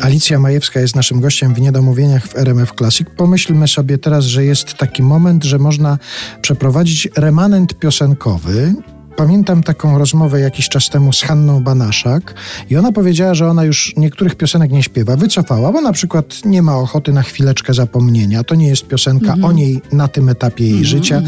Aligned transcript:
Alicja 0.00 0.38
Majewska 0.38 0.80
jest 0.80 0.96
naszym 0.96 1.20
gościem 1.20 1.54
w 1.54 1.60
Niedomówieniach 1.60 2.26
w 2.26 2.36
RMF 2.36 2.72
Classic. 2.78 3.08
Pomyślmy 3.16 3.68
sobie 3.68 3.98
teraz, 3.98 4.24
że 4.24 4.44
jest 4.44 4.74
taki 4.74 5.02
moment, 5.02 5.44
że 5.44 5.58
można 5.58 5.98
przeprowadzić 6.42 7.08
remanent 7.16 7.78
piosenkowy 7.78 8.74
Pamiętam 9.16 9.62
taką 9.62 9.98
rozmowę 9.98 10.40
jakiś 10.40 10.68
czas 10.68 10.88
temu 10.90 11.12
z 11.12 11.22
Hanną 11.22 11.62
Banaszak 11.62 12.34
i 12.70 12.76
ona 12.76 12.92
powiedziała, 12.92 13.34
że 13.34 13.48
ona 13.48 13.64
już 13.64 13.94
niektórych 13.96 14.34
piosenek 14.34 14.70
nie 14.72 14.82
śpiewa. 14.82 15.16
Wycofała, 15.16 15.72
bo 15.72 15.80
na 15.80 15.92
przykład 15.92 16.44
nie 16.44 16.62
ma 16.62 16.76
ochoty 16.76 17.12
na 17.12 17.22
chwileczkę 17.22 17.74
zapomnienia. 17.74 18.44
To 18.44 18.54
nie 18.54 18.68
jest 18.68 18.86
piosenka 18.86 19.32
mm 19.32 19.40
-hmm. 19.40 19.46
o 19.46 19.52
niej 19.52 19.82
na 19.92 20.08
tym 20.08 20.28
etapie 20.28 20.64
jej 20.64 20.72
mm 20.72 20.84
-hmm, 20.84 20.88
życia. 20.88 21.22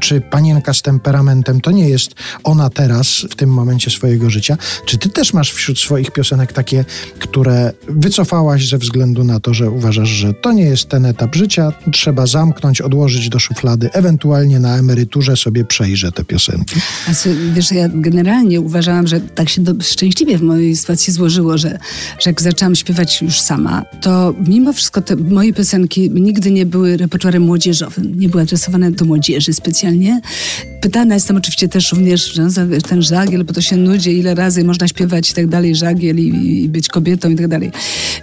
Czy 0.00 0.20
panienka 0.20 0.74
z 0.74 0.82
temperamentem 0.82 1.60
to 1.60 1.70
nie 1.70 1.88
jest 1.88 2.14
ona 2.44 2.70
teraz, 2.70 3.26
w 3.30 3.34
tym 3.34 3.50
momencie 3.50 3.90
swojego 3.90 4.30
życia. 4.30 4.58
Czy 4.86 4.98
ty 4.98 5.08
też 5.08 5.32
masz 5.32 5.52
wśród 5.52 5.78
swoich 5.78 6.10
piosenek 6.10 6.52
takie, 6.52 6.84
które 7.18 7.72
wycofałaś 7.88 8.68
ze 8.68 8.78
względu 8.78 9.24
na 9.24 9.40
to, 9.40 9.54
że 9.54 9.70
uważasz, 9.70 10.08
że 10.08 10.34
to 10.34 10.52
nie 10.52 10.62
jest 10.62 10.88
ten 10.88 11.06
etap 11.06 11.34
życia, 11.34 11.72
trzeba 11.92 12.26
zamknąć, 12.26 12.80
odłożyć 12.80 13.28
do 13.28 13.38
szuflady, 13.38 13.92
ewentualnie 13.92 14.60
na 14.60 14.78
emeryturze 14.78 15.36
sobie 15.36 15.64
przejrzę 15.64 16.12
te 16.12 16.24
piosenki? 16.24 16.80
Znaczy, 17.04 17.36
wiesz, 17.54 17.72
ja 17.72 17.88
generalnie 17.88 18.60
uważałam, 18.60 19.06
że 19.06 19.20
tak 19.20 19.48
się 19.48 19.60
do, 19.62 19.72
szczęśliwie 19.82 20.38
w 20.38 20.42
mojej 20.42 20.76
sytuacji 20.76 21.12
złożyło, 21.12 21.58
że, 21.58 21.78
że 22.18 22.30
jak 22.30 22.42
zaczęłam 22.42 22.74
śpiewać 22.74 23.22
już 23.22 23.40
sama, 23.40 23.84
to 24.00 24.34
mimo 24.48 24.72
wszystko 24.72 25.00
te 25.00 25.16
moje 25.16 25.52
piosenki 25.52 26.10
nigdy 26.10 26.50
nie 26.50 26.66
były 26.66 26.96
repertuarem 26.96 27.42
młodzieżowym. 27.42 28.18
Nie 28.18 28.28
były 28.28 28.42
adresowane 28.42 28.90
do 28.90 29.04
młodzieży 29.04 29.52
specjalnie. 29.66 30.20
Pytana 30.86 31.14
jestem 31.14 31.36
oczywiście 31.36 31.68
też 31.68 31.92
również 31.92 32.40
ten 32.88 33.02
żagiel, 33.02 33.44
bo 33.44 33.52
to 33.52 33.60
się 33.60 33.76
nudzi, 33.76 34.18
ile 34.18 34.34
razy 34.34 34.64
można 34.64 34.88
śpiewać 34.88 35.30
i 35.30 35.34
tak 35.34 35.46
dalej, 35.46 35.76
żagiel 35.76 36.18
i, 36.18 36.62
i 36.62 36.68
być 36.68 36.88
kobietą 36.88 37.30
i 37.30 37.36
tak 37.36 37.48
dalej. 37.48 37.70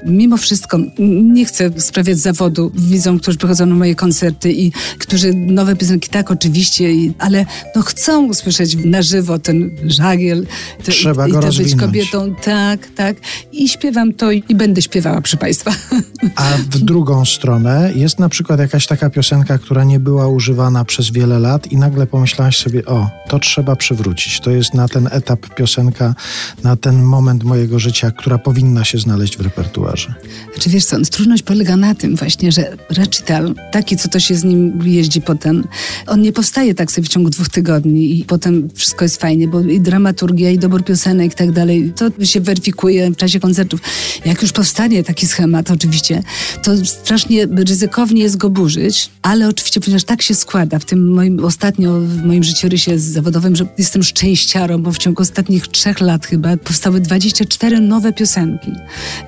Mimo 0.05 0.37
wszystko 0.37 0.79
nie 1.23 1.45
chcę 1.45 1.71
sprawiać 1.77 2.17
zawodu 2.17 2.71
widzom, 2.75 3.19
którzy 3.19 3.37
przychodzą 3.37 3.65
na 3.65 3.75
moje 3.75 3.95
koncerty 3.95 4.51
i 4.53 4.71
którzy 4.99 5.33
nowe 5.33 5.75
piosenki, 5.75 6.09
tak 6.09 6.31
oczywiście, 6.31 6.93
i, 6.93 7.13
ale 7.19 7.45
no 7.75 7.81
chcą 7.81 8.25
usłyszeć 8.25 8.77
na 8.85 9.01
żywo 9.01 9.39
ten 9.39 9.69
żagiel. 9.85 10.45
Te, 10.83 10.91
Trzeba 10.91 11.27
i, 11.27 11.31
go 11.31 11.39
i 11.39 11.41
rozwinąć. 11.41 11.73
być 11.73 11.81
kobietą. 11.81 12.35
Tak, 12.43 12.87
tak. 12.95 13.17
I 13.51 13.69
śpiewam 13.69 14.13
to 14.13 14.31
i, 14.31 14.43
i 14.49 14.55
będę 14.55 14.81
śpiewała 14.81 15.21
przy 15.21 15.37
Państwa. 15.37 15.71
A 16.35 16.57
w 16.57 16.79
drugą 16.79 17.25
stronę 17.25 17.91
jest 17.95 18.19
na 18.19 18.29
przykład 18.29 18.59
jakaś 18.59 18.87
taka 18.87 19.09
piosenka, 19.09 19.57
która 19.57 19.83
nie 19.83 19.99
była 19.99 20.27
używana 20.27 20.85
przez 20.85 21.11
wiele 21.11 21.39
lat 21.39 21.71
i 21.71 21.77
nagle 21.77 22.07
pomyślałaś 22.07 22.52
sobie, 22.57 22.85
o, 22.85 23.09
to 23.29 23.39
trzeba 23.39 23.75
przywrócić. 23.75 24.39
To 24.39 24.51
jest 24.51 24.73
na 24.73 24.87
ten 24.87 25.09
etap 25.11 25.55
piosenka, 25.55 26.15
na 26.63 26.75
ten 26.75 27.03
moment 27.03 27.43
mojego 27.43 27.79
życia, 27.79 28.11
która 28.11 28.37
powinna 28.37 28.83
się 28.85 28.97
znaleźć 28.97 29.37
w 29.37 29.41
repertuarze. 29.41 30.13
Czy 30.59 30.69
wiesz 30.69 30.85
co, 30.85 30.97
trudność 31.01 31.43
polega 31.43 31.77
na 31.77 31.95
tym 31.95 32.15
właśnie, 32.15 32.51
że 32.51 32.77
recital, 32.89 33.55
taki 33.71 33.97
co 33.97 34.09
to 34.09 34.19
się 34.19 34.35
z 34.35 34.43
nim 34.43 34.79
jeździ 34.85 35.21
potem, 35.21 35.67
on 36.07 36.21
nie 36.21 36.33
powstaje 36.33 36.75
tak 36.75 36.91
sobie 36.91 37.05
w 37.05 37.09
ciągu 37.09 37.29
dwóch 37.29 37.49
tygodni 37.49 38.19
i 38.19 38.25
potem 38.25 38.69
wszystko 38.75 39.05
jest 39.05 39.21
fajnie, 39.21 39.47
bo 39.47 39.61
i 39.61 39.81
dramaturgia, 39.81 40.51
i 40.51 40.59
dobór 40.59 40.83
piosenek 40.83 41.33
i 41.33 41.35
tak 41.35 41.51
dalej, 41.51 41.93
to 41.95 42.25
się 42.25 42.41
weryfikuje 42.41 43.11
w 43.11 43.15
czasie 43.15 43.39
koncertów. 43.39 43.81
Jak 44.25 44.41
już 44.41 44.51
powstanie 44.51 45.03
taki 45.03 45.27
schemat 45.27 45.71
oczywiście, 45.71 46.23
to 46.63 46.85
strasznie 46.85 47.45
ryzykownie 47.45 48.21
jest 48.21 48.37
go 48.37 48.49
burzyć, 48.49 49.09
ale 49.21 49.47
oczywiście, 49.47 49.81
ponieważ 49.81 50.03
tak 50.03 50.21
się 50.21 50.35
składa 50.35 50.79
w 50.79 50.85
tym 50.85 51.11
moim, 51.11 51.45
ostatnio 51.45 51.99
w 51.99 52.25
moim 52.25 52.42
życiorysie 52.43 52.99
zawodowym, 52.99 53.55
że 53.55 53.65
jestem 53.77 54.03
szczęściarą, 54.03 54.83
bo 54.83 54.91
w 54.91 54.97
ciągu 54.97 55.21
ostatnich 55.21 55.67
trzech 55.67 55.99
lat 55.99 56.25
chyba 56.25 56.57
powstały 56.57 57.01
24 57.01 57.79
nowe 57.79 58.13
piosenki, 58.13 58.71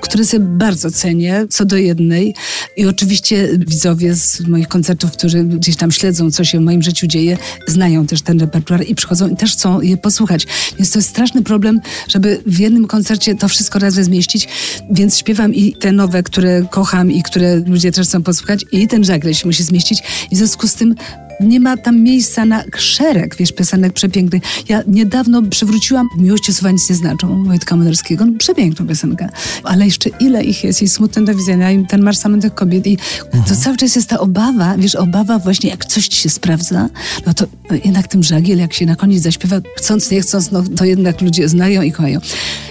które 0.01 0.25
sobie 0.25 0.45
bardzo 0.45 0.91
cenię, 0.91 1.45
co 1.49 1.65
do 1.65 1.77
jednej. 1.77 2.35
I 2.77 2.85
oczywiście 2.85 3.49
widzowie 3.57 4.15
z 4.15 4.47
moich 4.47 4.67
koncertów, 4.67 5.11
którzy 5.11 5.43
gdzieś 5.43 5.75
tam 5.75 5.91
śledzą, 5.91 6.31
co 6.31 6.43
się 6.43 6.59
w 6.59 6.61
moim 6.61 6.81
życiu 6.81 7.07
dzieje, 7.07 7.37
znają 7.67 8.07
też 8.07 8.21
ten 8.21 8.39
repertuar 8.39 8.85
i 8.87 8.95
przychodzą 8.95 9.29
i 9.29 9.35
też 9.35 9.51
chcą 9.51 9.81
je 9.81 9.97
posłuchać. 9.97 10.47
Więc 10.77 10.91
to 10.91 10.99
jest 10.99 11.09
straszny 11.09 11.43
problem, 11.43 11.79
żeby 12.07 12.41
w 12.45 12.59
jednym 12.59 12.87
koncercie 12.87 13.35
to 13.35 13.47
wszystko 13.47 13.79
razem 13.79 14.03
zmieścić, 14.03 14.47
więc 14.91 15.17
śpiewam 15.17 15.53
i 15.53 15.73
te 15.73 15.91
nowe, 15.91 16.23
które 16.23 16.65
kocham 16.71 17.11
i 17.11 17.23
które 17.23 17.55
ludzie 17.55 17.91
też 17.91 18.07
chcą 18.07 18.23
posłuchać 18.23 18.65
i 18.71 18.87
ten 18.87 19.03
żagle 19.03 19.31
musi 19.45 19.63
zmieścić 19.63 20.03
i 20.31 20.35
w 20.35 20.37
związku 20.37 20.67
z 20.67 20.73
tym 20.73 20.95
nie 21.39 21.59
ma 21.59 21.77
tam 21.77 22.01
miejsca 22.01 22.45
na 22.45 22.63
szereg, 22.77 23.35
wiesz, 23.35 23.51
piosenek 23.51 23.93
przepięknych. 23.93 24.43
Ja 24.69 24.83
niedawno 24.87 25.41
przywróciłam 25.41 26.07
Miłości 26.17 26.53
słowa 26.53 26.71
nic 26.71 26.89
nie 26.89 26.95
znaczą 26.95 27.43
Wojtka 27.43 27.75
Moderskiego. 27.75 28.25
No, 28.25 28.33
przepiękną 28.37 28.87
piosenkę. 28.87 29.29
Ale 29.63 29.85
jeszcze 29.85 30.09
ile 30.19 30.43
ich 30.43 30.63
jest 30.63 30.81
i 30.81 30.87
smutne 30.87 31.25
do 31.25 31.35
widzenia 31.35 31.71
i 31.71 31.87
ten 31.87 32.03
marsz 32.03 32.17
samotnych 32.17 32.55
kobiet 32.55 32.87
i 32.87 32.97
mhm. 33.25 33.43
to 33.43 33.55
cały 33.55 33.77
czas 33.77 33.95
jest 33.95 34.09
ta 34.09 34.19
obawa, 34.19 34.77
wiesz, 34.77 34.95
obawa 34.95 35.39
właśnie 35.39 35.69
jak 35.69 35.85
coś 35.85 36.07
ci 36.07 36.21
się 36.21 36.29
sprawdza, 36.29 36.89
no 37.25 37.33
to 37.33 37.45
jednak 37.85 38.07
tym 38.07 38.23
żagiel, 38.23 38.59
jak 38.59 38.73
się 38.73 38.85
na 38.85 38.95
koniec 38.95 39.23
zaśpiewa, 39.23 39.55
chcąc, 39.77 40.11
nie 40.11 40.21
chcąc, 40.21 40.51
no 40.51 40.63
to 40.77 40.85
jednak 40.85 41.21
ludzie 41.21 41.49
znają 41.49 41.81
i 41.81 41.91
kochają. 41.91 42.19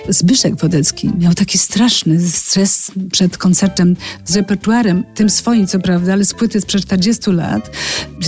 Zbyszek 0.09 0.56
Wodecki 0.56 1.10
miał 1.19 1.34
taki 1.34 1.59
straszny 1.59 2.28
stres 2.28 2.91
przed 3.12 3.38
koncertem 3.38 3.97
z 4.25 4.37
repertuarem, 4.37 5.04
tym 5.15 5.31
swoim 5.31 5.66
co 5.66 5.81
prawda, 5.81 6.12
ale 6.12 6.25
z 6.25 6.34
płyty 6.34 6.60
sprzed 6.60 6.82
40 6.82 7.31
lat, 7.31 7.70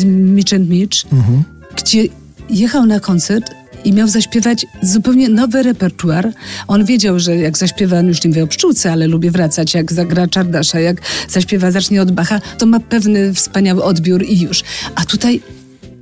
Mitch 0.04 0.54
and 0.54 0.68
Mitch, 0.68 1.04
mhm. 1.12 1.42
gdzie 1.76 2.02
jechał 2.50 2.86
na 2.86 3.00
koncert 3.00 3.50
i 3.84 3.92
miał 3.92 4.08
zaśpiewać 4.08 4.66
zupełnie 4.82 5.28
nowy 5.28 5.62
repertuar. 5.62 6.32
On 6.68 6.84
wiedział, 6.84 7.18
że 7.18 7.36
jak 7.36 7.58
zaśpiewa, 7.58 8.00
już 8.00 8.24
nie 8.24 8.32
wie 8.32 8.44
o 8.44 8.46
pszczółce, 8.46 8.92
ale 8.92 9.06
lubię 9.06 9.30
wracać, 9.30 9.74
jak 9.74 9.92
zagra 9.92 10.26
Czardasza, 10.28 10.80
jak 10.80 11.00
zaśpiewa, 11.28 11.70
zacznie 11.70 12.02
od 12.02 12.12
Bacha, 12.12 12.40
to 12.58 12.66
ma 12.66 12.80
pewny 12.80 13.34
wspaniały 13.34 13.82
odbiór 13.84 14.24
i 14.24 14.40
już. 14.40 14.62
A 14.94 15.04
tutaj 15.04 15.40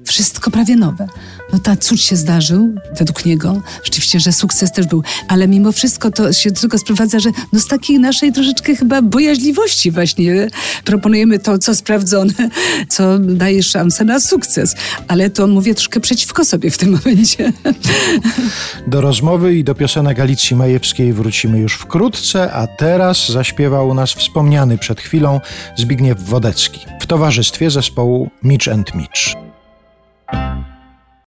wszystko 0.05 0.51
prawie 0.51 0.77
nowe. 0.77 1.09
No 1.55 1.61
ta 1.61 1.77
cud 1.77 2.01
się 2.01 2.17
zdarzył, 2.17 2.75
według 2.99 3.25
niego, 3.25 3.63
rzeczywiście, 3.85 4.21
że 4.21 4.33
sukces 4.33 4.73
też 4.73 4.87
był, 4.87 5.03
ale 5.29 5.49
mimo 5.49 5.73
wszystko 5.73 6.11
to 6.11 6.33
się 6.33 6.51
tylko 6.51 6.79
sprowadza, 6.79 7.19
że 7.21 7.31
no 7.53 7.61
z 7.61 7.67
takiej 7.67 7.99
naszej 7.99 8.33
troszeczkę 8.33 8.77
chyba 8.77 9.03
bojaźliwości 9.03 9.91
właśnie 9.91 10.49
proponujemy 10.85 11.39
to, 11.39 11.59
co 11.59 11.75
sprawdzone, 11.75 12.33
co 12.89 13.19
daje 13.19 13.63
szansę 13.63 14.05
na 14.05 14.21
sukces, 14.21 14.75
ale 15.09 15.31
to 15.31 15.47
mówię 15.47 15.75
troszkę 15.75 16.01
przeciwko 16.01 16.45
sobie 16.45 16.71
w 16.71 16.79
tym 16.79 16.91
momencie. 16.91 17.53
Do 18.87 19.01
rozmowy 19.01 19.55
i 19.55 19.65
do 19.65 19.75
piosenek 19.75 20.21
Alicji 20.21 20.57
Majewskiej 20.57 21.13
wrócimy 21.13 21.59
już 21.59 21.75
wkrótce, 21.75 22.53
a 22.53 22.67
teraz 22.67 23.29
zaśpiewa 23.29 23.83
u 23.83 23.95
nas 23.95 24.13
wspomniany 24.13 24.79
przed 24.79 25.01
chwilą 25.01 25.41
Zbigniew 25.77 26.23
Wodecki 26.23 26.81
w 27.01 27.07
towarzystwie 27.07 27.71
zespołu 27.71 28.31
Mitch 28.43 28.69
and 28.69 28.95
Mitch. 28.95 29.44